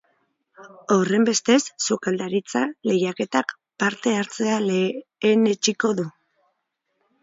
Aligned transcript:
Horrenbestez, 0.95 1.57
sukaldaritza 1.89 2.63
lehiaketak 2.93 3.55
parte 3.85 4.17
hartzea 4.25 4.59
lehenetsiko 4.69 5.97
du. 6.03 6.13